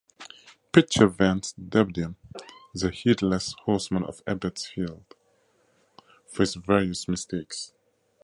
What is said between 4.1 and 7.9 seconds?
Ebbets Field" for his various mistakes.